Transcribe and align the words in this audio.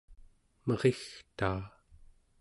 merigtaa 0.67 1.61